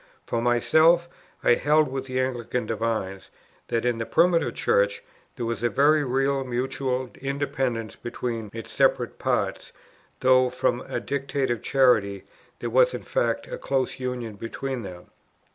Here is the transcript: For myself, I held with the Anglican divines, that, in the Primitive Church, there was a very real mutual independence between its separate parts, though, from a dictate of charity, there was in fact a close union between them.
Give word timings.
For 0.25 0.41
myself, 0.41 1.07
I 1.43 1.53
held 1.53 1.91
with 1.91 2.05
the 2.07 2.19
Anglican 2.19 2.65
divines, 2.65 3.29
that, 3.67 3.85
in 3.85 3.99
the 3.99 4.05
Primitive 4.07 4.55
Church, 4.55 5.03
there 5.35 5.45
was 5.45 5.61
a 5.61 5.69
very 5.69 6.03
real 6.03 6.43
mutual 6.43 7.11
independence 7.21 7.95
between 7.97 8.49
its 8.51 8.71
separate 8.71 9.19
parts, 9.19 9.71
though, 10.21 10.49
from 10.49 10.81
a 10.87 10.99
dictate 10.99 11.51
of 11.51 11.61
charity, 11.61 12.23
there 12.57 12.71
was 12.71 12.95
in 12.95 13.03
fact 13.03 13.45
a 13.45 13.59
close 13.59 13.99
union 13.99 14.37
between 14.37 14.81
them. 14.81 15.11